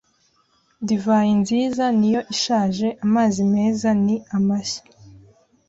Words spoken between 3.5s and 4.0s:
meza